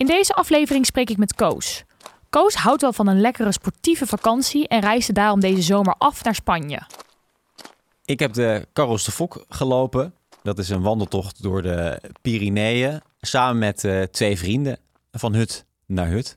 [0.00, 1.84] In deze aflevering spreek ik met Koos.
[2.30, 6.34] Koos houdt wel van een lekkere sportieve vakantie en reisde daarom deze zomer af naar
[6.34, 6.80] Spanje.
[8.04, 10.14] Ik heb de Carros de Fok gelopen.
[10.42, 13.00] Dat is een wandeltocht door de Pyreneeën.
[13.20, 14.78] Samen met uh, twee vrienden.
[15.12, 16.36] Van hut naar hut.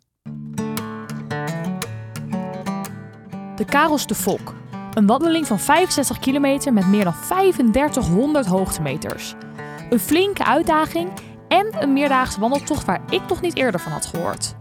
[3.55, 4.53] De Karels de Fok.
[4.93, 9.33] Een wandeling van 65 kilometer met meer dan 3500 hoogtemeters.
[9.89, 11.11] Een flinke uitdaging
[11.53, 14.55] en een meerdaagse wandeltocht waar ik nog niet eerder van had gehoord.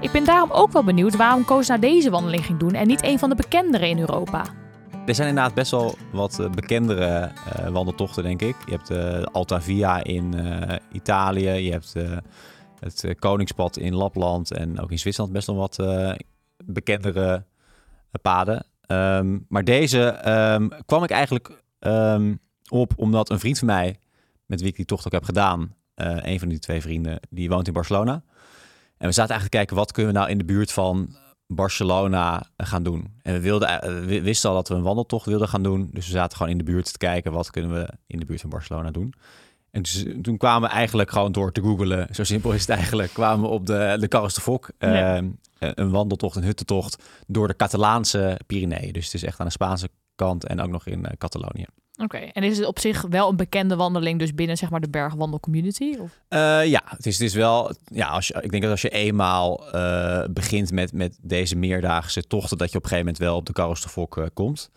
[0.00, 3.04] Ik ben daarom ook wel benieuwd waarom Koos naar deze wandeling ging doen en niet
[3.04, 4.44] een van de bekendere in Europa.
[5.06, 8.56] Er zijn inderdaad best wel wat eh, bekendere uh, wandeltochten, denk ik.
[8.66, 11.94] Je hebt de uh, Alta Via in uh, Italië, je hebt
[12.78, 15.82] het Koningspad in Lapland en ook in Zwitserland best wel wat
[16.64, 17.44] bekendere
[18.22, 18.66] paden.
[18.86, 23.98] Um, maar deze um, kwam ik eigenlijk um, op omdat een vriend van mij,
[24.46, 27.48] met wie ik die tocht ook heb gedaan, uh, een van die twee vrienden, die
[27.48, 28.22] woont in Barcelona.
[28.96, 32.46] En we zaten eigenlijk te kijken, wat kunnen we nou in de buurt van Barcelona
[32.56, 33.14] gaan doen?
[33.22, 35.88] En we, wilden, uh, we wisten al dat we een wandeltocht wilden gaan doen.
[35.92, 38.40] Dus we zaten gewoon in de buurt te kijken, wat kunnen we in de buurt
[38.40, 39.14] van Barcelona doen?
[39.70, 43.12] En dus, toen kwamen we eigenlijk gewoon door te googelen, zo simpel is het eigenlijk,
[43.12, 44.70] kwamen we op de, de Carros de Fok.
[44.78, 45.22] Ja.
[45.22, 45.28] Uh,
[45.58, 48.92] een wandeltocht, een huttentocht door de Catalaanse Pyreneeën.
[48.92, 51.66] Dus het is echt aan de Spaanse kant en ook nog in Catalonië.
[51.96, 52.30] Oké, okay.
[52.32, 55.96] en is het op zich wel een bekende wandeling, dus binnen zeg maar de bergwandelcommunity?
[56.00, 56.20] Of?
[56.28, 57.74] Uh, ja, het is, het is wel.
[57.84, 62.26] Ja, als je, ik denk dat als je eenmaal uh, begint met, met deze meerdaagse
[62.26, 64.70] tochten, dat je op een gegeven moment wel op de Carros de Fok uh, komt.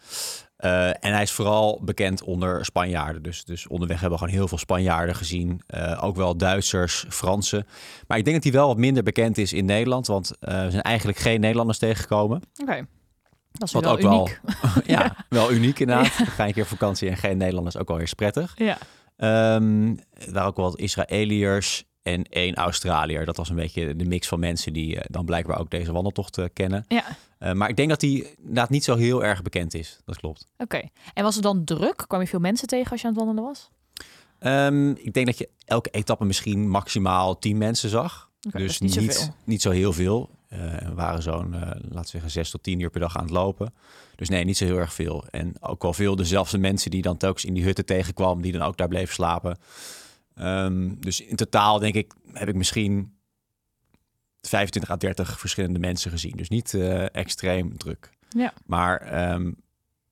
[0.58, 3.24] en hij is vooral bekend onder Spanjaarden.
[3.24, 5.62] Dus, dus onderweg hebben we gewoon heel veel Spanjaarden gezien.
[6.00, 7.68] ook wel Duitsers, Fransen.
[8.08, 10.82] Maar ik denk dat hij wel wat minder bekend is in Nederland, want we zijn
[10.82, 12.38] eigenlijk geen Nederlanders tegengekomen.
[12.38, 12.62] Oké.
[12.62, 12.86] Okay.
[13.58, 14.40] Dat is Wat wel ook uniek.
[14.44, 14.60] wel,
[14.96, 16.18] ja, ja, wel uniek inderdaad.
[16.18, 16.26] Ja.
[16.26, 18.54] Ga een keer vakantie en geen Nederlanders, ook wel weer prettig.
[18.56, 18.78] Ja.
[19.56, 23.26] Um, er waren ook wel wat Israëliërs en één Australiër.
[23.26, 26.38] Dat was een beetje de mix van mensen die uh, dan blijkbaar ook deze wandeltocht
[26.38, 26.86] uh, kennen.
[26.88, 27.04] Ja.
[27.40, 30.00] Uh, maar ik denk dat die inderdaad niet zo heel erg bekend is.
[30.06, 30.48] Dat klopt.
[30.58, 30.64] Oké.
[30.64, 30.92] Okay.
[31.14, 32.04] En was het dan druk?
[32.08, 33.70] Kwam je veel mensen tegen als je aan het wandelen was?
[34.40, 38.30] Um, ik denk dat je elke etappe misschien maximaal tien mensen zag.
[38.48, 40.30] Okay, dus niet, niet, niet zo heel veel.
[40.54, 43.24] Uh, we waren zo'n, uh, laten we zeggen, zes tot tien uur per dag aan
[43.24, 43.74] het lopen.
[44.16, 45.26] Dus nee, niet zo heel erg veel.
[45.32, 48.62] En ook wel veel dezelfde mensen die dan telkens in die hutten tegenkwamen, die dan
[48.62, 49.58] ook daar bleven slapen.
[50.40, 53.18] Um, dus in totaal denk ik, heb ik misschien
[54.42, 56.38] 25 à 30 verschillende mensen gezien.
[56.38, 58.10] Dus niet uh, extreem druk.
[58.30, 58.54] Ja.
[58.66, 59.56] Maar um,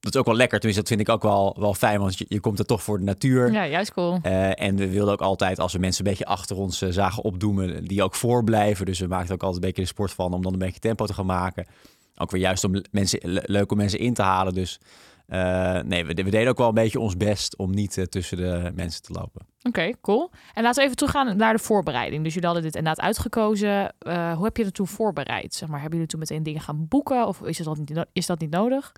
[0.06, 0.60] dat is ook wel lekker.
[0.60, 2.98] Tenminste, dat vind ik ook wel, wel fijn, want je, je komt er toch voor
[2.98, 3.52] de natuur.
[3.52, 4.20] Ja, juist cool.
[4.24, 7.24] Uh, en we wilden ook altijd, als we mensen een beetje achter ons uh, zagen
[7.24, 8.86] opdoemen, die ook voorblijven.
[8.86, 11.06] Dus we maakten ook altijd een beetje de sport van om dan een beetje tempo
[11.06, 11.66] te gaan maken.
[12.18, 14.54] Ook weer juist om mensen, le leuk om mensen in te halen.
[14.54, 14.80] Dus
[15.30, 18.72] uh, nee, we, we, deden ook wel een beetje ons best om niet tussen de
[18.76, 19.42] mensen te lopen.
[19.58, 20.32] Oké, okay, cool.
[20.54, 22.24] En laten we even teruggaan naar de voorbereiding.
[22.24, 23.94] Dus jullie hadden dit inderdaad uitgekozen.
[24.08, 25.54] hoe heb je het toen voorbereid?
[25.54, 27.28] Zeg maar, hebben jullie toen meteen dingen gaan boeken?
[27.28, 28.92] Of is dat niet, is dat niet nodig?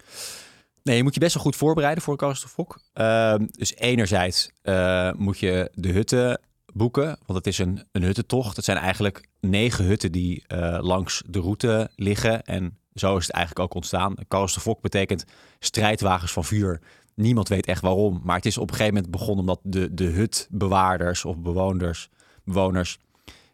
[0.88, 2.80] Nee, je moet je best wel goed voorbereiden voor de Fok.
[2.96, 6.40] Uh, dus enerzijds uh, moet je de hutten
[6.74, 8.56] boeken, want het is een, een huttentocht.
[8.56, 12.44] Het zijn eigenlijk negen hutten die uh, langs de route liggen.
[12.44, 14.16] En zo is het eigenlijk ook ontstaan.
[14.60, 15.26] Fok betekent
[15.60, 16.82] strijdwagens van vuur.
[17.16, 20.06] Niemand weet echt waarom, maar het is op een gegeven moment begonnen omdat de, de
[20.10, 22.10] hutbewaarders of bewoners,
[22.44, 23.00] bewoners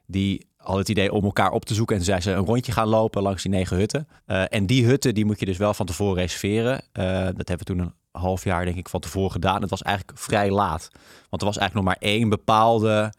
[0.05, 1.95] die hadden het idee om elkaar op te zoeken.
[1.95, 4.07] En toen zei ze een rondje gaan lopen langs die negen hutten.
[4.27, 6.73] Uh, en die hutten die moet je dus wel van tevoren reserveren.
[6.93, 9.61] Uh, dat hebben we toen een half jaar denk ik van tevoren gedaan.
[9.61, 10.89] Het was eigenlijk vrij laat.
[11.29, 13.13] Want er was eigenlijk nog maar één bepaalde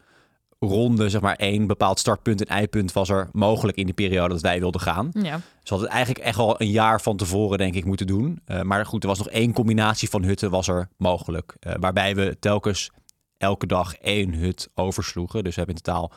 [0.58, 4.42] ronde, zeg maar één bepaald startpunt en eindpunt was er mogelijk in die periode dat
[4.42, 5.10] wij wilden gaan.
[5.12, 5.40] Ja.
[5.60, 8.40] Dus hadden het eigenlijk echt al een jaar van tevoren denk ik moeten doen.
[8.46, 11.56] Uh, maar goed, er was nog één combinatie van hutten was er mogelijk.
[11.80, 12.90] waarbij we telkens
[13.36, 15.44] elke dag één hut oversloegen.
[15.44, 16.12] Dus we hebben in totaal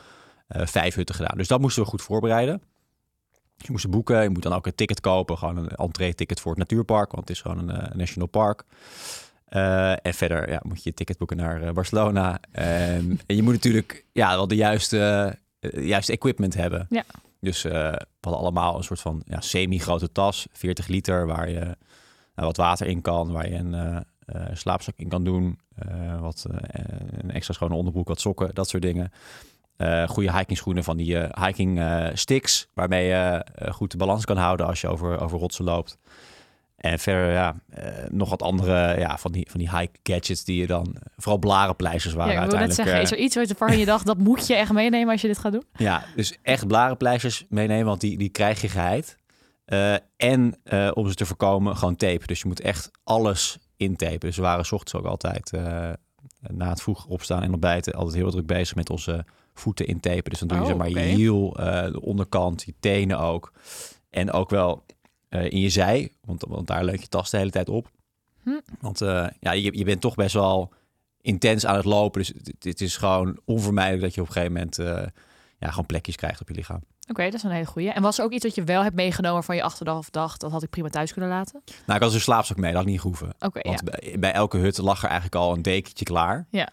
[0.48, 1.36] vijf hutten gedaan.
[1.36, 2.62] Dus dat moesten we goed voorbereiden.
[3.56, 6.60] Je moest boeken, je moet dan ook een ticket kopen, gewoon een entree-ticket voor het
[6.60, 8.64] natuurpark, want het is gewoon een uh, national park.
[9.48, 12.38] Uh, en verder ja, moet je je ticket boeken naar Barcelona.
[12.50, 15.34] En, en, je moet natuurlijk ja, wel de juiste,
[15.72, 16.86] juiste equipment hebben.
[16.90, 17.04] Ja.
[17.40, 21.76] Dus we hadden allemaal een soort van ja, semi-grote tas, 40 liter, waar je
[22.34, 24.04] wat water in kan, waar je een
[24.52, 25.58] slaapzak in kan doen,
[26.20, 26.46] wat,
[27.10, 29.12] een extra schone onderbroek, wat sokken, dat soort dingen.
[29.78, 34.24] Uh, goede hiking schoenen van die uh, hiking uh, sticks, waarmee je goed de balans
[34.24, 35.98] kan houden als je over, over rotsen loopt.
[36.76, 37.56] En verder, ja,
[38.10, 42.14] nog wat andere ja, van, die, van die hike gadgets die je dan, vooral blarenpleisters
[42.14, 42.78] waren ja, ik uiteindelijk.
[42.78, 45.26] Net zeggen, is er iets waarvan je dacht, dat moet je echt meenemen als je
[45.26, 45.64] dit gaat doen?
[45.76, 49.16] Ja, dus echt blarenpleisters meenemen, want die, die krijg je geheid.
[50.16, 50.60] en
[50.94, 52.26] om ze te voorkomen, gewoon tape.
[52.26, 54.20] Dus je moet echt alles intapen.
[54.20, 55.50] Dus we waren s ochtends ook altijd
[56.40, 59.24] na het vroeg opstaan en ontbijten altijd heel druk bezig met onze
[59.58, 60.30] voeten intapen.
[60.30, 61.00] Dus dan doe je Oh, zeg maar oké.
[61.00, 63.52] je hiel, eh, de onderkant, je tenen ook.
[64.10, 64.84] En ook wel
[65.28, 67.90] eh, in je zij, want, want daar leunt je tas de hele tijd op.
[68.42, 68.60] Hm.
[68.80, 70.72] Want eh, ja, je, je bent toch best wel
[71.20, 72.20] intens aan het lopen.
[72.20, 74.76] Dus het, het is gewoon onvermijdelijk dat je op een gegeven moment
[75.58, 76.82] ja, gewoon plekjes krijgt op je lichaam.
[77.10, 77.90] Oké, dat is een hele goeie.
[77.90, 80.50] En was er ook iets dat je wel hebt meegenomen van je achteraf dacht, dat
[80.50, 81.62] had ik prima thuis kunnen laten?
[81.64, 83.34] Nou, ik had dus een slaapzak mee, dat had ik niet gehoeven.
[83.38, 83.70] Oké, ja.
[83.70, 86.46] Want bij, bij elke hut lag er eigenlijk al een dekentje klaar.
[86.50, 86.68] Ja,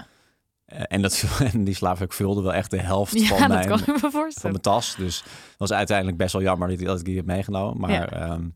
[0.65, 1.23] en, dat,
[1.53, 3.79] en die slaapzak vulde wel echt de helft ja van dat mijn,
[4.09, 4.95] van mijn tas.
[4.95, 7.79] Dus dat was uiteindelijk best wel jammer dat ik, dat ik die heb meegenomen.
[7.79, 8.09] Maar Ja.
[8.09, 8.47] ehm,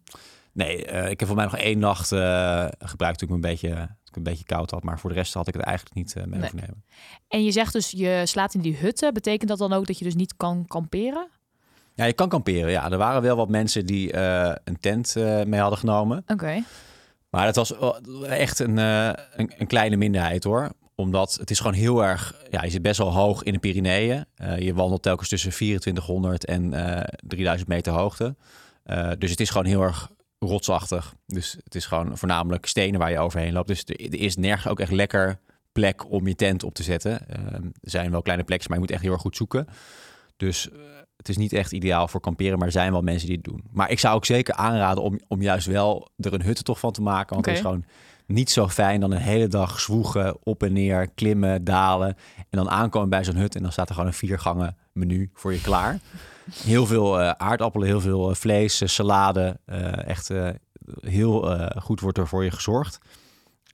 [0.51, 3.49] nee, eh, ik heb voor mij nog één nacht eh, gebruikt toen ik me een
[3.51, 3.69] beetje,
[4.05, 4.83] ik een beetje koud had.
[4.83, 6.63] Maar voor de rest had ik het eigenlijk niet eh, mee Nee.
[7.27, 9.13] En je zegt dus, je slaapt in die hutten.
[9.13, 11.27] Betekent dat dan ook dat je dus niet kan kamperen?
[11.93, 12.71] Ja, je kan kamperen.
[12.71, 16.23] Ja, er waren wel wat mensen die eh, een tent eh, mee hadden genomen.
[16.27, 16.63] Oké.
[17.29, 17.73] Maar het was
[18.27, 20.69] echt een, eh, een, een kleine minderheid hoor.
[20.99, 22.35] Omdat het is gewoon heel erg...
[22.49, 24.25] Ja, je zit best wel hoog in de Pyreneeën.
[24.35, 28.35] Eh, je wandelt telkens tussen 2400 en eh 3000 meter hoogte.
[28.83, 30.09] Eh, dus het is gewoon heel erg
[30.39, 31.13] rotsachtig.
[31.25, 33.67] Dus het is gewoon voornamelijk stenen waar je overheen loopt.
[33.67, 35.39] Dus er, er is nergens ook echt lekker
[35.71, 37.27] plek om je tent op te zetten.
[37.27, 39.67] Eh, er zijn wel kleine plekjes, maar je moet echt heel erg goed zoeken.
[40.37, 40.77] Dus eh,
[41.17, 43.63] het is niet echt ideaal voor kamperen, maar er zijn wel mensen die het doen.
[43.71, 47.01] Maar ik zou ook zeker aanraden om, om juist wel er een huttentocht van te
[47.01, 47.33] maken.
[47.33, 47.85] Want het is gewoon
[48.29, 52.15] niet zo fijn dan een hele dag zwoegen, op en neer, klimmen, dalen.
[52.37, 55.53] En dan aankomen bij zo'n hut en dan staat er gewoon een viergangen menu voor
[55.53, 55.99] je klaar.
[56.63, 59.59] Heel veel eh, aardappelen, heel veel eh, vlees, eh, salade.
[60.05, 60.29] echt
[61.01, 62.99] heel goed wordt er voor je gezorgd.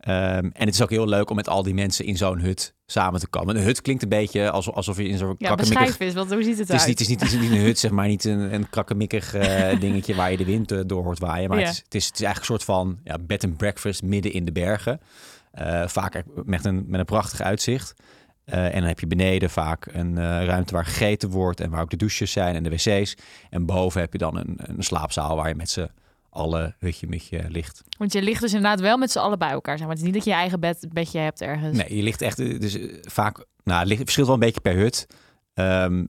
[0.05, 2.73] Ehm, en het is ook heel leuk om met al die mensen in zo'n hut
[2.85, 3.55] samen te komen.
[3.57, 6.31] Een hut klinkt een beetje alsof, alsof je in zo'n Ja, krakkemikkig- beschrijf eens, want
[6.33, 7.91] hoe ziet het het is, niet, het, is niet, het is niet een hut, zeg
[7.91, 11.49] maar, niet een, een krakkemikkig eh, dingetje waar je de wind eh, door hoort waaien.
[11.49, 11.65] Maar Ja.
[11.65, 14.33] het, is, het, is, het is eigenlijk een soort van ja, bed and breakfast midden
[14.33, 14.99] in de bergen.
[15.51, 17.93] Eh, vaak met een, met een prachtig uitzicht.
[18.45, 20.15] En dan heb je beneden vaak een
[20.45, 23.15] ruimte waar gegeten wordt en waar ook de douches zijn en de wc's.
[23.49, 25.89] En boven heb je dan een, een slaapzaal waar je met z'n
[26.35, 27.83] allen hutje mutje ligt.
[27.97, 29.77] Want je ligt dus inderdaad wel met z'n allen bij elkaar.
[29.77, 29.95] Zeg maar.
[29.95, 31.77] Het is niet dat je je eigen bed, bedje hebt ergens.
[31.77, 33.45] Nee, je ligt echt dus eh, vaak.
[33.63, 35.07] Nou, het ligt- het verschilt wel een beetje per hut.
[35.53, 36.05] Ehm,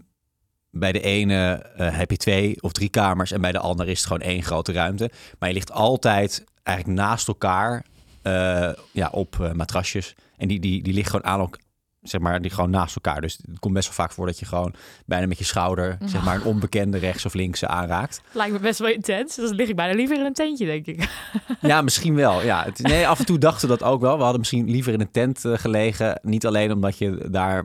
[0.71, 3.99] bij de ene eh, heb je twee of drie kamers en bij de andere is
[3.99, 5.11] het gewoon één grote ruimte.
[5.39, 7.85] Maar je ligt altijd eigenlijk naast elkaar
[8.23, 10.15] eh, ja, op matrasjes.
[10.37, 11.61] En die, die, die liggen gewoon aan elkaar.
[12.09, 13.21] Zeg maar, die gewoon naast elkaar.
[13.21, 14.75] Dus het komt best wel vaak voor dat je gewoon
[15.07, 18.21] bijna met je schouder, zeg maar, een onbekende rechts of links aanraakt.
[18.33, 19.35] Lijkt me best wel intens.
[19.35, 21.09] Dus dan lig ik bijna liever in een tentje, denk ik.
[21.61, 22.43] Ja, misschien wel.
[22.43, 22.65] Ja.
[22.65, 24.17] Het, nee, af en toe dachten we dat ook wel.
[24.17, 26.21] We hadden misschien liever in een tent eh, gelegen.
[26.23, 27.65] Niet alleen omdat je daar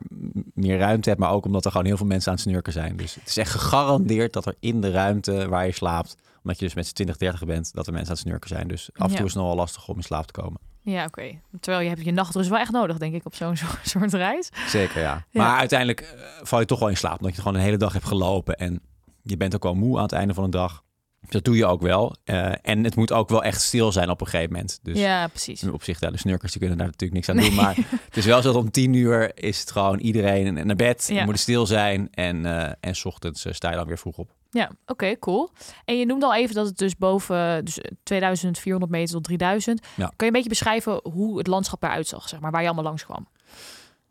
[0.53, 2.95] meer ruimte hebt, maar ook omdat er gewoon heel veel mensen aan het snurken zijn.
[2.97, 6.65] Dus het is echt gegarandeerd dat er in de ruimte waar je slaapt, omdat je
[6.65, 8.67] dus met z'n 20, 30 bent, dat er mensen aan het snurken zijn.
[8.67, 9.15] Dus af en Ja.
[9.17, 10.59] toe is het nog wel lastig om in slaap te komen.
[10.83, 11.39] Ja, oké.
[11.59, 14.50] Terwijl je hebt je nachtrust wel echt nodig, denk ik, op zo'n zo- soort reis.
[14.67, 15.25] Zeker, ja.
[15.29, 15.41] Ja.
[15.41, 17.93] Maar uiteindelijk eh, val je toch wel in slaap, omdat je gewoon een hele dag
[17.93, 18.81] hebt gelopen en
[19.23, 20.83] je bent ook wel moe aan het einde van de dag.
[21.29, 22.15] Dat doe je ook wel.
[22.23, 24.79] Eh, en het moet ook wel echt stil zijn op een gegeven moment.
[24.83, 25.63] Dus ja, precies.
[25.63, 27.55] In opzicht, ja, de snurkers die kunnen daar natuurlijk niks aan doen.
[27.55, 27.75] Maar
[28.09, 31.07] het is wel zo dat om tien uur is het gewoon iedereen naar bed.
[31.11, 31.25] Ja.
[31.25, 32.07] Moet stil zijn.
[32.11, 34.31] En, eh en 's ochtends sta je dan weer vroeg op.
[34.51, 35.50] Ja, oké, cool.
[35.86, 39.81] En je noemde al even dat het dus boven dus 2400 meter tot 3000.
[39.96, 40.05] Ja.
[40.05, 42.86] Kun je een beetje beschrijven hoe het landschap eruit zag, zeg maar, waar je allemaal
[42.86, 43.27] langs kwam?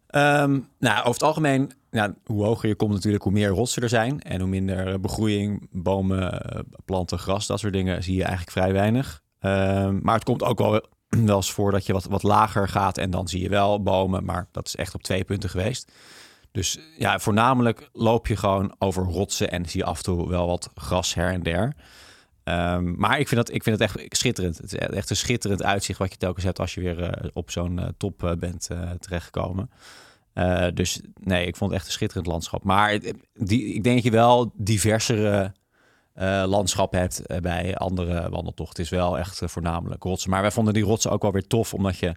[0.06, 3.88] Ehm, nou, over het algemeen, nou, hoe hoger je komt natuurlijk, hoe meer rotsen er
[3.88, 4.20] zijn.
[4.20, 8.50] En hoe minder eh, begroeiing, bomen, eh, planten, gras, dat soort dingen zie je eigenlijk
[8.50, 9.22] vrij weinig.
[9.38, 12.98] Ehm, maar het komt ook wel, wel eens voor dat je wat, wat lager gaat
[12.98, 14.24] en dan zie je wel bomen.
[14.24, 15.92] Maar dat is echt op twee punten geweest.
[16.52, 20.46] Dus ja, voornamelijk loop je gewoon over rotsen en zie je af en toe wel
[20.46, 21.74] wat gras her en der.
[22.44, 24.56] Ehm, maar ik vind, dat, ik vind het echt schitterend.
[24.56, 27.50] Het is echt een schitterend uitzicht wat je telkens hebt als je weer eh, op
[27.50, 29.70] zo'n eh, top eh, bent terechtgekomen.
[30.74, 32.64] Dus nee, ik vond het echt een schitterend landschap.
[32.64, 32.98] Maar
[33.34, 35.52] die, ik denk dat je wel diversere
[36.20, 38.82] eh, landschap hebt bij andere wandeltochten.
[38.82, 40.30] Het is wel echt voornamelijk rotsen.
[40.30, 42.14] Maar wij vonden die rotsen ook wel weer tof, omdat je...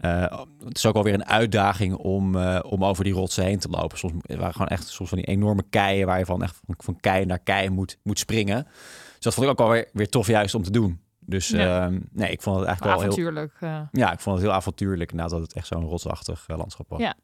[0.00, 3.58] eh, het is ook wel weer een uitdaging om, eh, om over die rotsen heen
[3.58, 3.98] te lopen.
[3.98, 7.00] Soms waren gewoon echt soms van die enorme keien waar je van echt van, van
[7.00, 8.64] kei naar kei moet, moet springen.
[8.64, 11.00] Dus dat vond ik ook wel weer, weer tof juist om te doen.
[11.20, 11.84] Dus Ja.
[11.84, 13.12] ehm, nee, ik vond het eigenlijk wel heel...
[13.12, 13.54] Avontuurlijk.
[13.60, 13.80] eh.
[13.92, 17.00] Ja, ik vond het heel avontuurlijk inderdaad dat het echt zo'n rotsachtig landschap was.
[17.00, 17.14] Ja.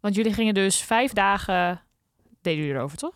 [0.00, 1.80] Want jullie gingen dus vijf dagen
[2.42, 3.14] deden jullie erover, toch?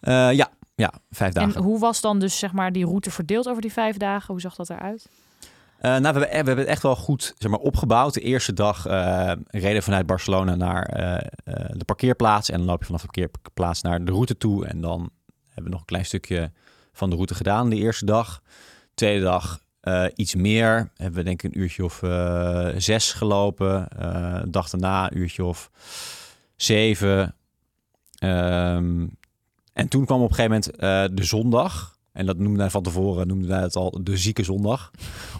[0.00, 1.54] Ja, ja, vijf dagen.
[1.54, 4.26] En hoe was dan dus zeg maar die route verdeeld over die vijf dagen?
[4.32, 5.08] Hoe zag dat eruit?
[5.80, 8.14] Uh, nou, we hebben, het echt wel goed zeg maar, opgebouwd.
[8.14, 12.50] De eerste dag uh, reden vanuit Barcelona naar uh, de parkeerplaats.
[12.50, 14.66] En dan loop je vanaf de parkeerplaats naar de route toe.
[14.66, 15.10] En dan
[15.46, 16.52] hebben we nog een klein stukje
[16.92, 18.42] van de route gedaan de eerste dag.
[18.94, 19.60] Tweede dag
[20.14, 20.90] iets meer.
[20.96, 22.02] Hebben we denk ik een uurtje of
[22.76, 23.88] zes gelopen.
[24.42, 25.70] de dag daarna een uurtje of
[26.56, 27.34] zeven.
[28.24, 29.16] Um,
[29.72, 31.95] en toen kwam op een gegeven moment de zondag.
[32.16, 34.90] En dat noemden wij van tevoren, noemden wij het al de zieke zondag.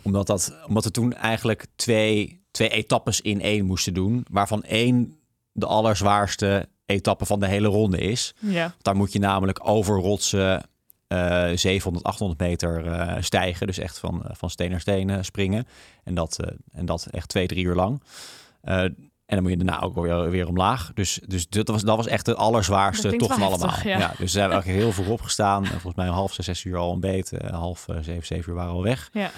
[0.02, 4.26] omdat, dat, omdat we toen eigenlijk twee, twee etappes in één moesten doen.
[4.30, 5.18] Waarvan één
[5.52, 8.35] de allerzwaarste etappe van de hele ronde is.
[8.38, 8.75] Ja.
[8.83, 10.68] Daar moet je namelijk over rotsen
[11.09, 13.66] uh, 700, 800 meter uh, stijgen.
[13.66, 15.66] Dus echt van, van steen naar steen springen.
[16.04, 18.02] En dat, uh, en dat echt twee, drie uur lang.
[19.26, 20.90] En dan moet je daarna ook weer, weer omlaag.
[20.95, 23.68] Dus, dus dat, was, dat was echt het allerzwaarste toch van allemaal.
[23.68, 23.99] Heftig, ja.
[23.99, 24.12] ja.
[24.18, 25.66] dus we hebben ook heel vroeg opgestaan.
[25.66, 27.33] Volgens mij half zes, zes uur al een beet.
[27.50, 29.11] Half zeven, zeven uur waren we al weg.
[29.12, 29.30] Ja.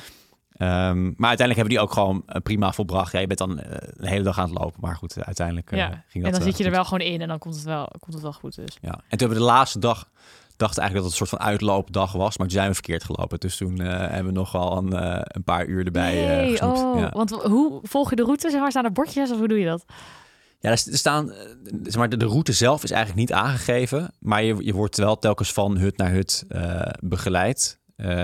[0.91, 3.13] Um, maar uiteindelijk hebben die ook gewoon prima volbracht.
[3.13, 3.65] Ja, je bent dan uh,
[3.97, 4.81] de hele dag aan het lopen.
[4.81, 5.87] Maar goed, uiteindelijk uh, ja.
[5.87, 7.89] ging dat En dan zit je er wel gewoon in en dan komt het wel,
[8.01, 8.79] komt het wel goed dus.
[8.81, 8.91] Ja.
[8.91, 10.09] En toen hebben we de laatste dag
[10.59, 13.41] dachten eigenlijk dat het een soort van uitloopdag was, maar toen zijn we verkeerd gelopen.
[13.41, 16.79] Dus toen uh, hebben we nogal een, uh, een paar uur erbij nee, gesnoept.
[16.79, 17.11] Oh, Ja.
[17.13, 18.51] Want hoe volg je de route?
[18.51, 19.85] Zeg maar, staan er bordjes of hoe doe je dat?
[20.61, 21.33] Ja, er staan,
[21.83, 25.53] zeg maar, de, route zelf is eigenlijk niet aangegeven, maar je, je wordt wel telkens
[25.53, 26.45] van hut naar hut
[27.01, 27.79] begeleid.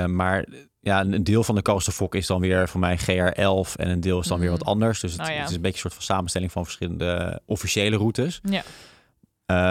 [0.06, 0.46] Maar
[0.80, 4.20] ja, een deel van de Coasterfok is dan weer voor mij GR11 en een deel
[4.20, 5.00] is dan weer wat anders.
[5.00, 5.32] Dus het, Oh, ja.
[5.32, 8.40] het is een beetje een soort van samenstelling van verschillende officiële routes.
[8.42, 8.62] Ja.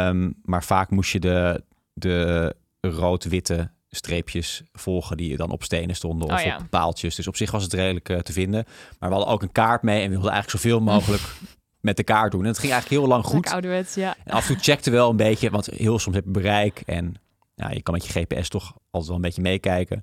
[0.07, 1.63] Um, maar vaak moest je de,
[1.93, 6.57] de rood-witte streepjes volgen die dan op stenen stonden of Oh, ja.
[6.57, 7.15] op paaltjes.
[7.15, 8.63] Dus op zich was het redelijk uh, te vinden.
[8.99, 11.21] Maar we hadden ook een kaart mee en we wilden eigenlijk zoveel mogelijk
[11.79, 12.41] met de kaart doen.
[12.41, 13.49] En het ging eigenlijk heel lang goed.
[13.51, 14.15] Ouderwets, ja.
[14.23, 17.15] En af en toe checkte wel een beetje, want heel soms heb je bereik en
[17.55, 20.01] ja, je kan met je GPS toch altijd wel een beetje meekijken.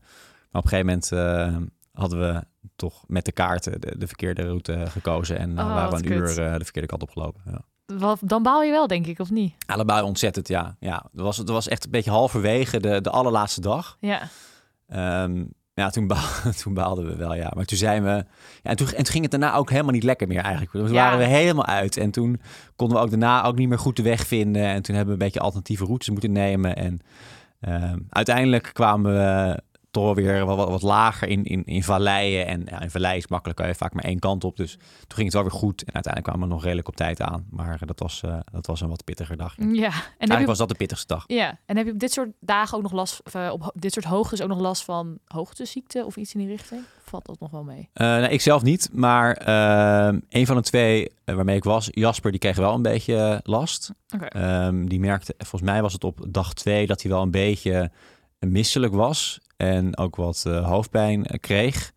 [0.50, 2.44] Maar op een gegeven moment uh, hadden we
[2.76, 6.02] toch met de kaarten de, de verkeerde route gekozen en uh, Oh, waren we een
[6.02, 6.38] kut.
[6.38, 7.42] uur de verkeerde kant opgelopen.
[7.44, 7.60] Ja.
[7.98, 9.54] Wat, dan baal je wel, denk ik, of niet?
[9.66, 10.76] Allebei ontzettend, ja.
[10.80, 13.96] ja dat, was, dat was echt een beetje halverwege de, de allerlaatste dag.
[14.00, 14.28] Ja.
[15.22, 16.24] Um, ja, toen, baal,
[16.62, 17.52] toen baalden we wel, ja.
[17.54, 18.08] Maar toen zijn we...
[18.08, 18.24] Ja,
[18.70, 20.72] en, toen, en toen ging het daarna ook helemaal niet lekker meer eigenlijk.
[20.72, 20.92] Toen Ja.
[20.92, 21.96] waren we helemaal uit.
[21.96, 22.40] En toen
[22.76, 24.62] konden we ook daarna ook niet meer goed de weg vinden.
[24.62, 26.76] En toen hebben we een beetje alternatieve routes moeten nemen.
[26.76, 27.00] En
[27.60, 32.46] um, uiteindelijk kwamen we toch weer wat, wat lager in, in, in valleien.
[32.46, 34.56] En ja, in valleien is makkelijk, kan je vaak maar één kant op.
[34.56, 35.84] Dus toen ging het wel weer goed.
[35.84, 37.46] En uiteindelijk kwamen we nog redelijk op tijd aan.
[37.50, 39.54] Maar dat was, uh, dat was een wat pittiger dag.
[39.56, 39.92] Ja.
[40.18, 41.24] En je, was dat de pittigste dag.
[41.26, 41.58] ja.
[41.66, 44.04] En heb je op dit soort dagen ook nog last, of, uh, op dit soort
[44.04, 46.80] hoogtes ook nog last van hoogteziekte of iets in die richting?
[47.02, 47.88] Valt dat nog wel mee?
[47.94, 49.48] Uh, nou, ik zelf niet, maar
[50.28, 53.92] een van de twee waarmee ik was, Jasper, die kreeg wel een beetje last.
[54.14, 54.66] Okay.
[54.66, 57.90] Um, die merkte, volgens mij was het op dag twee, dat hij wel een beetje
[58.38, 61.92] misselijk was en ook wat uh, hoofdpijn kreeg.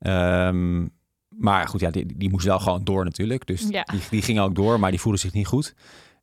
[0.00, 0.90] Um,
[1.28, 3.46] maar goed, ja, die, die moest wel gewoon door natuurlijk.
[3.46, 3.82] Dus Ja.
[3.82, 5.74] die, die ging ook door, maar die voelde zich niet goed.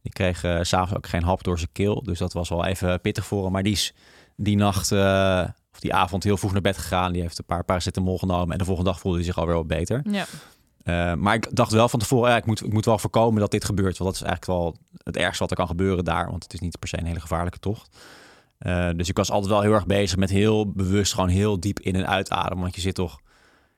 [0.01, 2.03] Die kreeg uh, s'avonds ook geen hap door zijn keel.
[2.03, 3.51] Dus dat was wel even pittig voor hem.
[3.51, 3.93] Maar die is
[4.35, 7.11] die nacht uh, of die avond heel vroeg naar bed gegaan.
[7.11, 8.51] Die heeft een paar paracetamol genomen.
[8.51, 10.01] En de volgende dag voelde hij zich alweer wat beter.
[10.09, 10.25] Ja.
[10.83, 13.51] Uh, maar ik dacht wel van tevoren, ja, ik, moet, ik moet wel voorkomen dat
[13.51, 13.97] dit gebeurt.
[13.97, 16.29] Want dat is eigenlijk wel het ergste wat er kan gebeuren daar.
[16.29, 17.97] Want het is niet per se een hele gevaarlijke tocht.
[18.63, 21.79] Uh, dus ik was altijd wel heel erg bezig met heel bewust gewoon heel diep
[21.79, 22.61] in- en uitademen.
[22.63, 23.19] Want je zit toch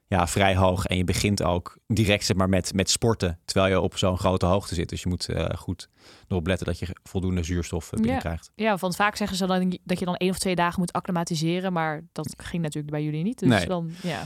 [0.07, 3.39] ja, vrij hoog en je begint ook direct zeg maar, met, met sporten.
[3.45, 4.89] Terwijl je op zo'n grote hoogte zit.
[4.89, 5.89] Dus je moet uh, goed
[6.27, 8.51] erop letten dat je voldoende zuurstof uh, binnenkrijgt.
[8.55, 8.65] Ja.
[8.65, 11.73] ja, want vaak zeggen ze dan dat je dan één of twee dagen moet acclimatiseren.
[11.73, 13.39] Maar dat ging natuurlijk bij jullie niet.
[13.39, 13.65] Dus Nee.
[13.67, 14.23] dan, ja.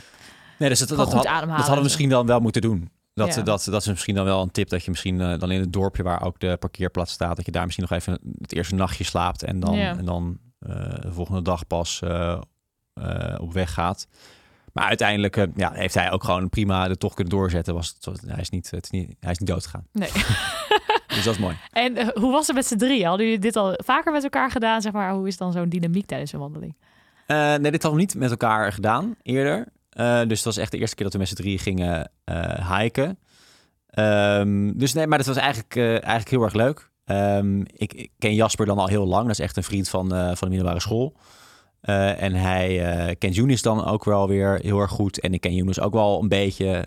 [0.60, 2.90] Nee, dus dat, dat, had- dat hadden we en misschien dan wel moeten doen.
[3.14, 3.42] Dat, Ja.
[3.42, 5.74] dat, dat is misschien dan wel een tip dat je misschien uh, dan in het
[5.74, 9.04] dorpje waar ook de parkeerplaats staat, dat je daar misschien nog even het eerste nachtje
[9.04, 9.98] slaapt en dan, Ja.
[9.98, 12.42] en dan de volgende dag pas uh,
[13.02, 14.08] uh, op weg gaat.
[14.74, 17.74] Maar uiteindelijk ja, heeft hij ook gewoon prima de tocht kunnen doorzetten.
[17.74, 19.88] Was, het, hij, is niet, het is niet, hij is niet doodgegaan.
[19.92, 20.10] Nee.
[21.16, 21.58] Dus dat is mooi.
[21.72, 23.08] En eh, hoe was het met z'n drieën?
[23.08, 24.82] Hadden jullie dit al vaker met elkaar gedaan?
[24.82, 26.76] Zeg maar, hoe is dan zo'n dynamiek tijdens een wandeling?
[27.28, 29.68] Uh, nee, dit hadden we niet met elkaar gedaan eerder.
[29.94, 32.12] Uh, dus dat was echt de eerste keer dat we met z'n drieën gingen
[32.78, 33.20] hiken.
[33.94, 36.89] Um, dus nee, maar dat was eigenlijk, eigenlijk heel erg leuk.
[37.12, 39.22] Um, ik, ken Jasper dan al heel lang.
[39.22, 41.14] Dat is echt een vriend van, uh, van de middelbare school.
[41.84, 45.20] Uh, en hij uh, kent Younes dan ook wel weer heel erg goed.
[45.20, 46.84] En ik ken Younes ook wel een beetje.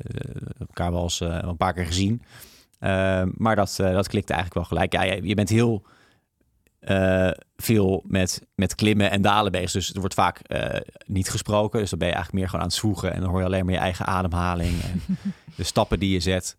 [0.58, 2.22] Elkaar wel eens een paar keer gezien.
[2.80, 4.92] Uh, maar dat, dat klikte eigenlijk wel gelijk.
[4.92, 5.82] Ja, je, je bent heel
[6.82, 7.30] eh,
[7.62, 9.72] veel met, met klimmen en dalen bezig.
[9.72, 11.80] Dus er wordt vaak eh, niet gesproken.
[11.80, 13.12] Dus dan ben je eigenlijk meer gewoon aan het zwoegen.
[13.12, 15.02] En dan hoor je alleen maar je eigen ademhaling en
[15.56, 16.56] de stappen die je zet.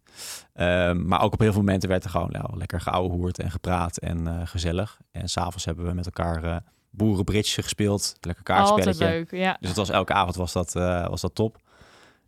[0.54, 3.98] Ehm, maar ook op heel veel momenten werd er gewoon nou, lekker geouwehoerd en gepraat
[3.98, 4.98] en eh, gezellig.
[5.12, 6.56] En s'avonds hebben we met elkaar uh,
[6.90, 8.16] boerenbridge gespeeld.
[8.20, 9.06] Lekker kaartspelletje.
[9.06, 9.58] Altijd leuk, ja.
[9.60, 10.74] Dus het was elke avond was dat,
[11.10, 11.62] was dat top.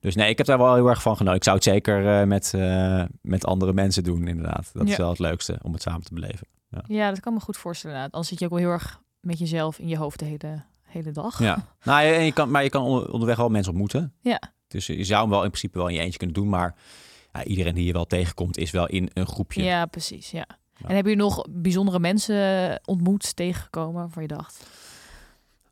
[0.06, 1.38] Dus nee, ik heb daar wel heel erg van genoten.
[1.38, 2.54] Ik zou het zeker met,
[3.22, 4.70] met andere mensen doen, inderdaad.
[4.74, 6.48] Dat is wel het leukste om het samen te beleven.
[6.70, 6.84] Ja.
[6.88, 8.02] ja, dat kan me goed voorstellen.
[8.02, 11.12] Anders zit je ook wel heel erg met jezelf in je hoofd de hele, hele
[11.12, 11.40] dag.
[11.40, 14.14] Ja, nou, en je kan, maar je kan onderweg wel mensen ontmoeten.
[14.22, 14.42] Ja.
[14.68, 16.76] Dus je zou hem wel in principe wel in je eentje kunnen doen, maar
[17.34, 19.64] ja, iedereen die je wel tegenkomt is wel in een groepje.
[19.64, 20.32] Ja, precies.
[20.32, 20.46] Ja.
[20.88, 24.66] En heb je nog bijzondere mensen ontmoet, tegengekomen, waar je dacht?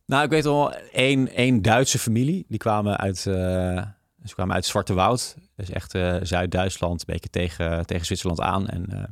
[0.06, 2.46] Nou, ik weet wel één, één Duitse familie.
[2.48, 3.82] Die kwamen uit, uh,
[4.24, 5.36] ze kwamen uit Zwarte Woud.
[5.56, 8.68] Dus echt uh, Zuid-Duitsland, een beetje tegen, tegen Zwitserland aan.
[8.68, 9.04] En uh,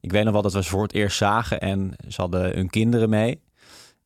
[0.00, 2.70] ik weet nog wel dat we ze voor het eerst zagen en ze hadden hun
[2.70, 3.42] kinderen mee.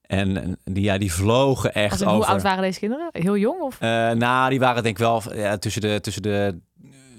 [0.02, 2.14] En die, ja, die vlogen echt over...
[2.16, 3.08] Hoe oud waren deze kinderen?
[3.12, 3.60] Heel jong?
[3.60, 3.74] Of?
[3.74, 6.60] Uh, nou, die waren denk ik wel ja, tussen, de, tussen de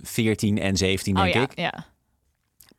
[0.02, 1.60] 14 en 17, denk oh, ja, ik.
[1.60, 1.86] Ja.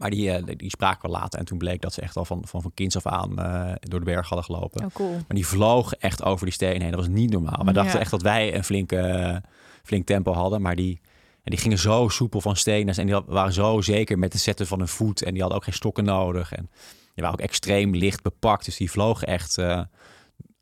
[0.00, 1.38] Maar die, die spraken we later.
[1.38, 3.99] En toen bleek dat ze echt al van, van, van kinds af aan uh, door
[3.99, 4.85] de berg hadden gelopen.
[4.85, 5.12] Oh, cool.
[5.12, 6.90] Maar die vlogen echt over die stenen heen.
[6.90, 7.64] Dat was niet normaal.
[7.64, 9.42] We dachten echt dat wij een flinke,
[9.83, 10.63] flink tempo hadden.
[10.63, 11.01] Maar die,
[11.43, 12.95] en die gingen zo soepel van stenen.
[12.95, 15.23] En die waren zo zeker met het zetten van hun voet.
[15.23, 16.53] En die hadden ook geen stokken nodig.
[16.53, 16.71] En
[17.15, 18.65] die waren ook extreem licht bepakt.
[18.65, 19.81] Dus die vlogen echt uh,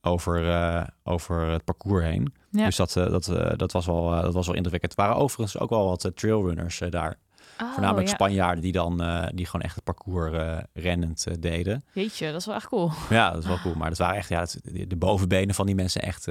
[0.01, 2.33] over, uh, over het parcours heen.
[2.51, 2.65] Ja.
[2.65, 4.99] Dus dat, uh, dat, dat, was wel, dat was wel indrukwekkend.
[4.99, 7.19] Er waren overigens ook wel wat trailrunners daar.
[7.61, 8.15] Oh, Voornamelijk ja.
[8.15, 8.97] Spanjaarden die dan
[9.35, 11.85] die gewoon echt het parcours rennend deden.
[11.93, 12.91] Jeetje, dat is wel echt cool.
[13.11, 13.75] Ja, dat is wel cool.
[13.75, 16.29] Maar dat waren echt ja, het, de bovenbenen van die mensen echt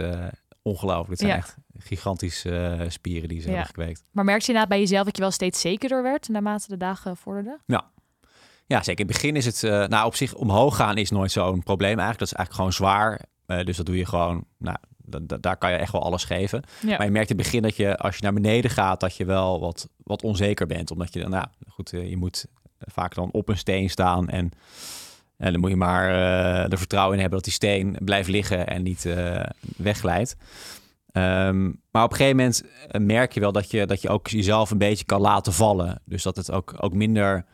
[0.68, 1.10] ongelooflijk.
[1.10, 1.38] Het zijn Ja.
[1.38, 3.50] echt gigantische uh, spieren die ze Ja.
[3.56, 4.04] hebben gekweekt.
[4.12, 7.18] Maar merkte je inderdaad bij jezelf dat je wel steeds zekerder werd naarmate de dagen
[7.18, 7.62] vorderden?
[8.66, 9.00] Ja, zeker.
[9.06, 12.00] In het begin is het, uh, nou op zich omhoog gaan is nooit zo'n probleem
[12.00, 12.20] eigenlijk.
[12.20, 13.22] Dat is eigenlijk gewoon zwaar.
[13.48, 14.78] Uh, dus dat doe je gewoon, nou,
[15.40, 16.64] daar kan je echt wel alles geven.
[16.82, 16.98] Ja.
[16.98, 19.26] Maar je merkt in het begin dat je, als je naar beneden gaat, dat je
[19.26, 20.92] wel wat, wat onzeker bent.
[20.92, 22.46] Omdat je dan, nou goed, je moet
[22.80, 24.52] vaak dan op een steen staan en...
[25.38, 28.68] En dan moet je maar uh, er vertrouwen in hebben dat die steen blijft liggen
[28.68, 29.44] en niet uh,
[29.78, 30.36] wegglijdt.
[31.14, 34.28] Um, maar op een gegeven moment eh, merk je wel dat je, dat je ook
[34.28, 36.02] jezelf een beetje kan laten vallen.
[36.06, 37.46] Dus dat het ook, ook minder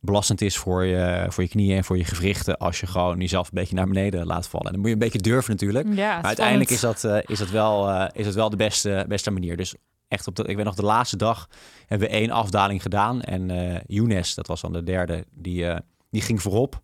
[0.00, 3.46] belastend is voor je, voor je knieën en voor je gewrichten als je gewoon jezelf
[3.46, 4.66] een beetje naar beneden laat vallen.
[4.66, 5.86] En dan moet je een beetje durven natuurlijk.
[5.86, 6.26] Ja, maar spannend.
[6.26, 9.56] uiteindelijk is dat, uh, is dat wel, uh, is dat wel de beste, beste manier.
[9.56, 9.74] Dus
[10.08, 11.48] echt op de, ik weet nog, de laatste dag
[11.86, 13.22] hebben we één afdaling gedaan.
[13.22, 15.66] En uh, Younes, dat was dan de derde, die,
[16.10, 16.80] die ging voorop.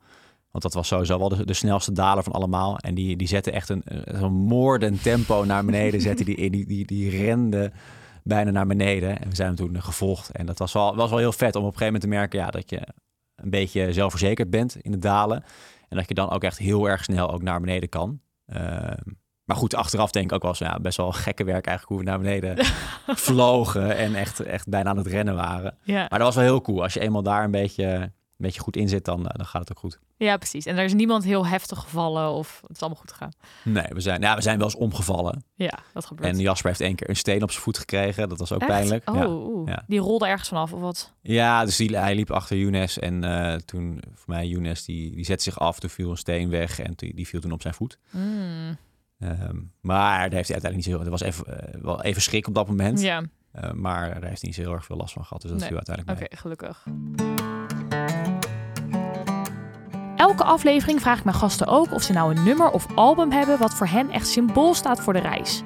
[0.52, 2.78] Want dat was sowieso wel de, de, snelste daler van allemaal.
[2.78, 6.00] En die, die zette echt een, een moordend tempo naar beneden.
[6.10, 7.72] zette die, die, die, die rende
[8.22, 9.20] bijna naar beneden.
[9.20, 10.30] En we zijn hem toen gevolgd.
[10.30, 12.38] En dat was wel, was wel heel vet om op een gegeven moment te merken...
[12.38, 12.80] Ja, dat je
[13.34, 15.44] een beetje zelfverzekerd bent in het dalen.
[15.88, 18.20] En dat je dan ook echt heel erg snel ook naar beneden kan.
[18.46, 18.90] Uh,
[19.44, 21.98] maar goed, achteraf denk ik ook wel zo, ja, best wel gekke werk eigenlijk hoe
[21.98, 22.64] we naar beneden
[23.26, 23.96] vlogen.
[23.96, 25.76] En echt, echt bijna aan het rennen waren.
[25.82, 26.06] Ja.
[26.08, 26.82] Maar dat was wel heel cool.
[26.82, 29.70] Als je eenmaal daar een beetje, een beetje goed in zit, dan, dan gaat het
[29.70, 29.98] ook goed.
[30.16, 30.66] Ja, precies.
[30.66, 33.32] En er is niemand heel heftig gevallen of het is allemaal goed gegaan.
[33.64, 35.44] Nee, we zijn, ja, we zijn wel eens omgevallen.
[35.54, 36.28] Ja, dat gebeurt.
[36.28, 38.28] En Jasper heeft één keer een steen op zijn voet gekregen.
[38.28, 38.70] Dat was ook Echt?
[38.70, 39.10] pijnlijk.
[39.10, 39.84] Oh, ja.
[39.86, 41.12] die rolde ergens vanaf of wat?
[41.20, 42.98] Ja, dus die, hij liep achter Younes.
[42.98, 45.78] En uh, toen, voor mij, Younes, die, die zette zich af.
[45.80, 47.98] Toen viel een steen weg en die, die viel toen op zijn voet.
[48.10, 48.76] Mm.
[49.18, 51.04] Um, maar daar heeft hij uiteindelijk niet zo heel...
[51.04, 53.00] Er was even, uh, wel even schrik op dat moment.
[53.00, 53.22] Ja,
[53.64, 55.42] Uh, maar daar heeft hij niet zo heel erg veel last van gehad.
[55.42, 55.68] Dus dat Nee.
[55.68, 56.40] viel uiteindelijk oké, mee.
[56.40, 56.84] gelukkig.
[60.22, 63.58] Elke aflevering vraag ik mijn gasten ook of ze nou een nummer of album hebben
[63.58, 65.62] wat voor hen echt symbool staat voor de reis.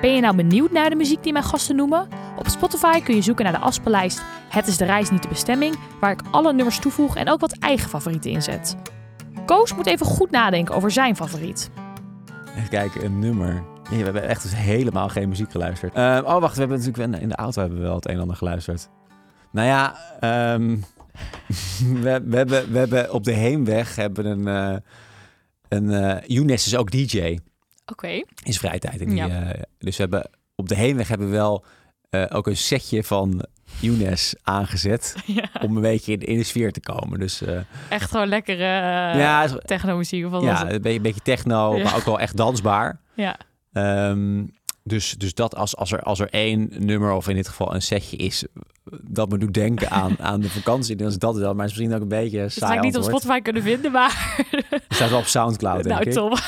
[0.00, 2.08] Ben je nou benieuwd naar de muziek die mijn gasten noemen?
[2.38, 5.78] Op Spotify kun je zoeken naar de afspeellijst Het is de reis niet de bestemming,
[6.00, 8.76] waar ik alle nummers toevoeg en ook wat eigen favorieten inzet.
[9.46, 11.70] Koos moet even goed nadenken over zijn favoriet.
[12.56, 13.62] Even kijken, een nummer.
[13.90, 15.96] Nee, we hebben echt dus helemaal geen muziek geluisterd.
[15.96, 16.54] Uh, oh, wacht.
[16.54, 18.88] We hebben natuurlijk in de auto hebben we wel het een en ander geluisterd.
[19.50, 19.94] Nou ja,
[20.54, 20.84] um,
[22.02, 24.72] we, we, hebben, we hebben op de heenweg hebben een...
[24.72, 24.76] Uh,
[25.68, 27.38] een uh, Younes is ook DJ Oké.
[27.86, 28.16] Okay.
[28.16, 29.00] in zijn vrije tijd.
[29.00, 29.54] En die, Ja.
[29.78, 31.64] dus we hebben, op de heenweg hebben we wel
[32.28, 33.44] ook een setje van
[33.80, 35.14] Younes aangezet.
[35.26, 35.48] Ja.
[35.62, 37.18] Om een beetje in, in de sfeer te komen.
[37.18, 37.42] Dus,
[37.88, 38.64] Echt gewoon lekkere
[39.18, 41.84] ja, techno-muziek of wat ja, een beetje, een beetje techno, Ja.
[41.84, 43.00] maar ook wel echt dansbaar.
[43.14, 43.38] Ja.
[43.72, 44.50] Um,
[44.82, 47.82] dus, dus dat als, als, er, als er één nummer, of in dit geval een
[47.82, 48.44] setje is,
[49.02, 51.54] dat me doet denken aan, aan de vakantie, dan is dat het wel.
[51.54, 53.02] Maar het is misschien ook een beetje Dat saai ga ik niet op.
[53.02, 54.36] Spotify kunnen vinden, maar...
[54.70, 56.12] Het staat wel op Soundcloud, denk nou, ik.
[56.12, 56.38] top.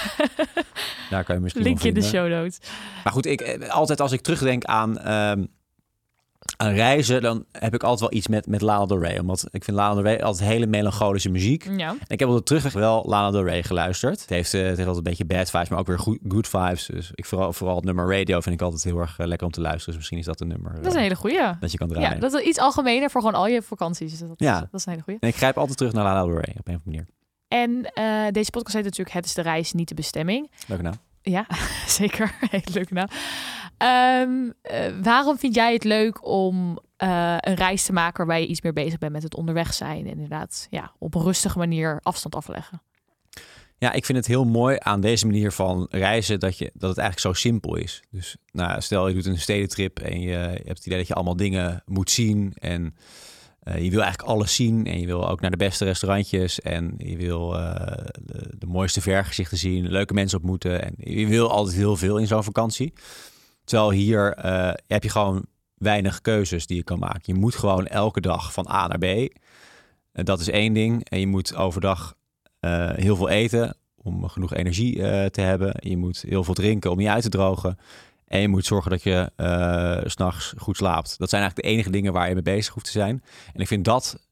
[1.10, 2.58] Daar kan je misschien Linkje in de show notes.
[3.04, 5.48] Maar goed, ik, eh, altijd als ik terugdenk aan, um,
[6.62, 9.18] aan reizen, dan heb ik altijd wel iets met, met Lana Del Rey.
[9.18, 11.64] Omdat ik vind Lana Del Rey altijd hele melancholische muziek.
[11.76, 11.88] Ja.
[11.88, 14.20] En ik heb op de terugweg wel Lana Del Rey geluisterd.
[14.20, 16.48] Het heeft, eh, het heeft altijd een beetje bad vibes, maar ook weer goed, good
[16.48, 16.86] vibes.
[16.86, 19.52] Dus ik vooral, vooral het nummer radio vind ik altijd heel erg eh, lekker om
[19.52, 19.86] te luisteren.
[19.88, 21.40] Dus misschien is dat een nummer Dat is eh, een hele goeie.
[21.60, 22.10] dat je kan draaien.
[22.14, 24.10] Ja, dat is iets algemener voor gewoon al je vakanties.
[24.10, 24.60] Dus dat, Ja.
[24.60, 25.20] dat is een hele goeie.
[25.20, 27.06] En ik grijp altijd terug naar Lana Del Rey op een of andere manier.
[27.48, 30.50] En eh, deze podcast heet natuurlijk Het is de reis, niet de bestemming.
[30.66, 30.94] Leuke naam.
[31.22, 31.46] Ja,
[31.86, 32.34] zeker.
[32.50, 33.08] Heel leuk nou.
[34.22, 38.46] Ehm, eh, waarom vind jij het leuk om eh, een reis te maken waarbij je
[38.46, 42.00] iets meer bezig bent met het onderweg zijn en inderdaad ja, op een rustige manier
[42.02, 42.82] afstand afleggen?
[43.78, 46.98] Ja, ik vind het heel mooi aan deze manier van reizen dat, je, dat het
[46.98, 48.02] eigenlijk zo simpel is.
[48.10, 51.36] Dus nou, stel je doet een stedentrip en je, hebt het idee dat je allemaal
[51.36, 52.52] dingen moet zien.
[52.58, 52.94] En
[53.62, 54.86] eh, je wil eigenlijk alles zien.
[54.86, 56.60] En je wil ook naar de beste restaurantjes.
[56.60, 57.48] En je wil
[58.58, 59.88] de mooiste vergezichten zien.
[59.88, 60.82] Leuke mensen ontmoeten.
[60.82, 62.92] En je wil altijd heel veel in zo'n vakantie.
[63.64, 67.20] Terwijl hier eh, heb je gewoon weinig keuzes die je kan maken.
[67.22, 69.34] Je moet gewoon elke dag van A naar B.
[70.12, 71.08] En dat is één ding.
[71.08, 72.14] En je moet overdag
[72.60, 75.74] eh, heel veel eten om genoeg energie eh, te hebben.
[75.78, 77.78] Je moet heel veel drinken om je uit te drogen.
[78.26, 79.30] En je moet zorgen dat je
[80.06, 81.18] s s'nachts goed slaapt.
[81.18, 83.22] Dat zijn eigenlijk de enige dingen waar je mee bezig hoeft te zijn.
[83.52, 84.30] En ik vind dat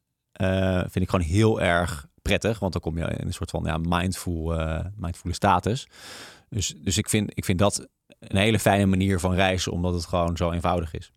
[0.80, 2.58] vind ik gewoon heel erg prettig.
[2.58, 4.54] Want dan kom je in een soort van ja, mindful,
[4.96, 5.88] mindful status.
[6.48, 7.88] Dus, dus ik, vind, ik vind dat
[8.20, 9.72] een hele fijne manier van reizen.
[9.72, 11.12] Omdat het gewoon zo eenvoudig is.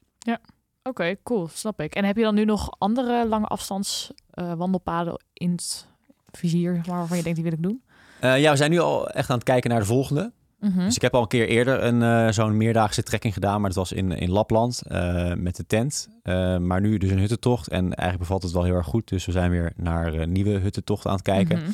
[0.84, 1.96] Oké, cool, snap ik.
[1.96, 5.88] En heb je dan nu nog andere lange afstands eh, wandelpaden in het
[6.32, 7.84] vizier waarvan je denkt die wil ik doen?
[8.20, 10.32] Eh, ja, we zijn nu al echt aan het kijken naar de volgende.
[10.60, 10.80] Mhm.
[10.80, 13.78] Dus ik heb al een keer eerder een, eh, zo'n meerdaagse trekking gedaan, maar dat
[13.78, 14.82] was in, in Lapland
[15.36, 16.10] met de tent.
[16.60, 19.08] Maar nu dus een huttentocht en eigenlijk bevalt het wel heel erg goed.
[19.08, 21.60] Dus we zijn weer naar nieuwe huttentochten aan het kijken.
[21.60, 21.72] Mhm.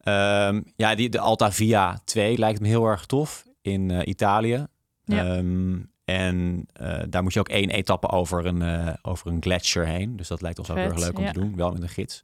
[0.00, 4.66] Ehm, ja, die, de Alta Via 2 lijkt me heel erg tof in eh, Italië.
[5.04, 5.24] Ja.
[5.24, 9.86] Ehm, en eh, daar moet je ook één etappe over een, eh, over een gletsjer
[9.86, 10.16] heen.
[10.16, 11.32] Dus dat lijkt ons ook heel erg leuk om ja.
[11.32, 12.20] te doen, wel met een gids.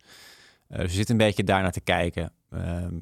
[0.68, 2.32] Dus we zitten een beetje daarnaar te kijken.
[2.50, 2.94] Ehm,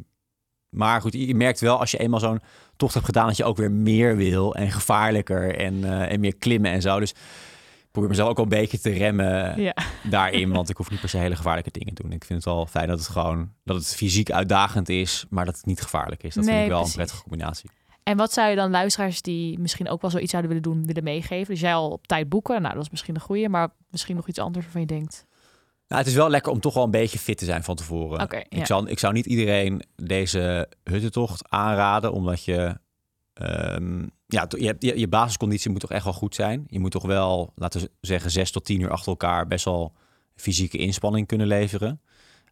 [0.69, 2.41] maar goed, je merkt wel als je eenmaal zo'n
[2.77, 3.27] tocht hebt gedaan...
[3.27, 6.99] dat je ook weer meer wil en gevaarlijker en, en meer klimmen en zo.
[7.01, 9.75] Dus ik probeer mezelf ook wel een beetje te remmen Ja.
[10.11, 10.51] daarin.
[10.53, 12.13] Want ik hoef niet per se hele gevaarlijke dingen te doen.
[12.13, 15.57] Ik vind het wel fijn dat het gewoon dat het fysiek uitdagend is, maar dat
[15.57, 16.35] het niet gevaarlijk is.
[16.35, 16.97] Dat vind Nee, ik wel precies.
[16.97, 17.71] een prettige combinatie.
[18.03, 21.05] En wat zou je dan luisteraars die misschien ook wel zoiets zouden willen doen, willen
[21.05, 21.53] meegeven?
[21.53, 24.29] Dus jij al op tijd boeken, nou dat is misschien een goede, maar misschien nog
[24.29, 25.27] iets anders waarvan je denkt.
[25.89, 28.21] Nou, het is wel lekker om toch wel een beetje fit te zijn van tevoren.
[28.21, 28.45] Oké, ja.
[28.49, 32.79] ik, zou, ik zou niet iedereen deze huttentocht aanraden, omdat je...
[33.33, 36.65] ehm, ja, je, hebt- je, je basisconditie moet toch echt wel goed zijn.
[36.67, 39.93] Je moet toch wel, laten we zeggen, zes tot tien uur achter elkaar best wel
[40.35, 42.01] fysieke inspanning kunnen leveren.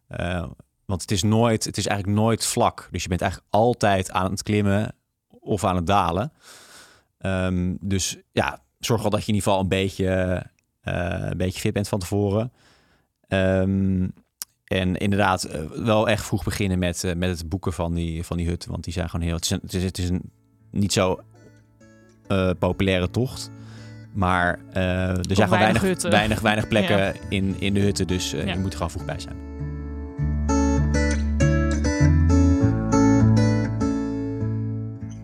[0.07, 0.47] Eh,
[0.85, 2.87] want het is nooit, het is eigenlijk nooit vlak.
[2.91, 4.93] Dus je bent eigenlijk altijd aan het klimmen
[5.39, 6.31] of aan het dalen.
[7.17, 10.43] Ehm, dus ja, zorg wel dat je in ieder geval een beetje,
[10.81, 12.51] eh, een beetje fit bent van tevoren.
[13.27, 14.07] Ehm,
[14.65, 18.37] en inderdaad, eh, wel echt vroeg beginnen met, eh, met het boeken van die, van
[18.37, 18.71] die hutten.
[18.71, 19.35] Want die zijn gewoon heel.
[19.35, 20.31] Het is een, het is, het is een
[20.71, 21.19] niet zo
[22.59, 23.51] populaire tocht.
[24.13, 27.13] Maar er zijn gewoon weinig weinig, weinig, weinig plekken Ja.
[27.29, 28.07] in, in de hutten.
[28.07, 28.37] Dus Ja.
[28.37, 29.48] je moet er gewoon vroeg bij zijn.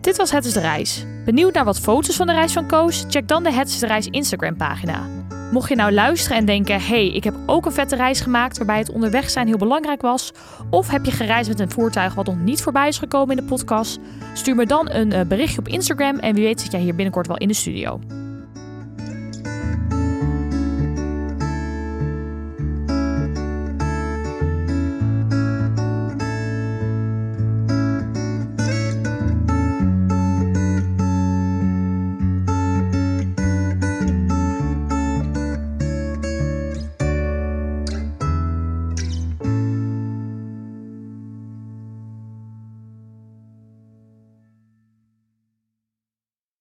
[0.06, 1.04] Dit was Het is de Reis.
[1.24, 3.04] Benieuwd naar wat foto's van de reis van Koos?
[3.08, 5.08] Check dan de Het is de Reis Instagram pagina.
[5.52, 8.78] Mocht je nou luisteren en denken, hey, ik heb ook een vette reis gemaakt waarbij
[8.78, 10.32] het onderweg zijn heel belangrijk was.
[10.70, 13.48] Of heb je gereisd met een voertuig wat nog niet voorbij is gekomen in de
[13.48, 13.98] podcast?
[14.34, 17.26] Stuur me dan een eh, berichtje op Instagram en wie weet zit jij hier binnenkort
[17.26, 18.00] wel in de studio.